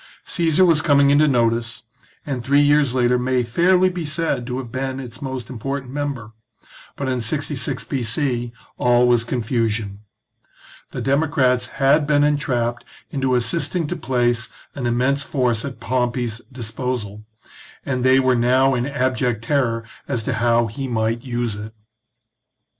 [0.23, 1.83] Caesar was coming into notice,
[2.25, 5.53] and three years later may fairly be said to have been its most XXll INTRODUCTION
[5.53, 6.31] TO THE important member;
[6.95, 8.51] but in 66 B.C.
[8.79, 9.99] all was confusion.
[10.89, 17.23] The democrats had been entrapped into assisting to place an immense force at Pompey's disposal,
[17.85, 21.75] and they were now in abject terror as to how he might use it.